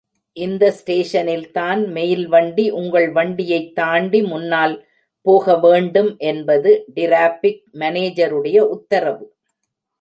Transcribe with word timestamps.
இந்த 0.37 0.71
ஸ்டேஷனில்தான் 0.71 1.81
மெயில்வண்டி 1.95 2.69
உங்கள் 2.69 3.11
வண்டியைத் 3.11 3.75
தாண்டி 3.75 4.21
முன்னால்போக 4.21 5.59
வேண்டும் 5.59 6.17
என்பது 6.17 6.85
டிராபிக் 6.93 7.63
மானேஜருடைய 7.73 8.59
உத்தரவு. 8.59 9.25